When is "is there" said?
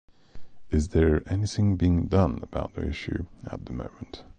0.71-1.21